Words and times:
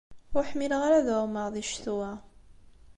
Ur 0.35 0.43
ḥmileɣ 0.51 0.81
ara 0.87 0.97
ad 0.99 1.09
ɛummeɣ 1.17 1.47
di 1.53 1.63
ccetwa. 1.69 2.11